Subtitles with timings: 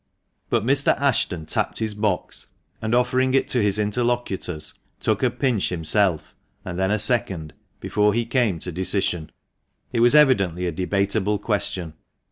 [0.49, 0.97] But Mr.
[0.99, 2.47] Ashton tapped his box,
[2.81, 6.33] and, offering it to his interlocutors, took a pinch himself,
[6.65, 9.31] and then a second, before he came to a decision.
[9.93, 11.93] It was evidently a debatable question.